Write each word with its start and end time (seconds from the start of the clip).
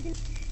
Hadi. 0.00 0.49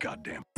Goddamn. 0.00 0.49